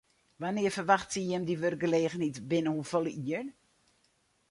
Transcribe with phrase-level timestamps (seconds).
[0.41, 3.47] Wannear ferwachtsje jim dy wurkgelegenheid, binnen hoefolle jier?